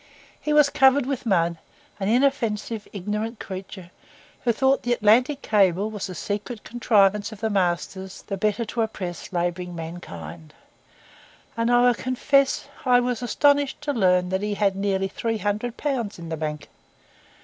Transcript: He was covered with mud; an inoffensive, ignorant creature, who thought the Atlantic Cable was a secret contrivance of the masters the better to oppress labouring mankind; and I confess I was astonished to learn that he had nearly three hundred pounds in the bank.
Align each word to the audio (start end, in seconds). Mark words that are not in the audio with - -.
He 0.41 0.51
was 0.51 0.71
covered 0.71 1.05
with 1.05 1.27
mud; 1.27 1.59
an 1.99 2.07
inoffensive, 2.07 2.87
ignorant 2.91 3.39
creature, 3.39 3.91
who 4.43 4.51
thought 4.51 4.81
the 4.81 4.93
Atlantic 4.93 5.43
Cable 5.43 5.91
was 5.91 6.09
a 6.09 6.15
secret 6.15 6.63
contrivance 6.63 7.31
of 7.31 7.39
the 7.39 7.51
masters 7.51 8.23
the 8.25 8.35
better 8.35 8.65
to 8.65 8.81
oppress 8.81 9.31
labouring 9.31 9.75
mankind; 9.75 10.55
and 11.55 11.71
I 11.71 11.93
confess 11.93 12.67
I 12.83 12.99
was 12.99 13.21
astonished 13.21 13.79
to 13.81 13.93
learn 13.93 14.29
that 14.29 14.41
he 14.41 14.55
had 14.55 14.75
nearly 14.75 15.07
three 15.07 15.37
hundred 15.37 15.77
pounds 15.77 16.17
in 16.17 16.29
the 16.29 16.37
bank. 16.37 16.69